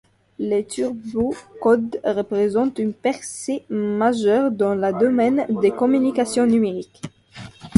[0.39, 7.03] Les turbo codes représentent une percée majeure dans le domaine des communications numériques.